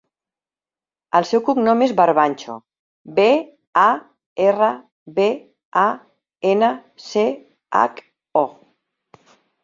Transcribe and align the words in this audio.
El 1.17 1.25
seu 1.31 1.41
cognom 1.47 1.81
és 1.87 1.91
Barbancho: 1.97 2.53
be, 3.19 3.25
a, 3.81 3.83
erra, 4.45 4.69
be, 5.19 5.27
a, 5.83 5.83
ena, 6.53 6.71
ce, 7.09 7.27
hac, 7.81 8.01
o. 8.43 8.43